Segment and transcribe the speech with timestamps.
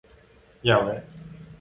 [0.63, 1.03] อย่าแวะ